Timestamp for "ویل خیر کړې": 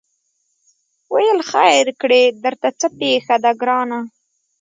1.13-2.21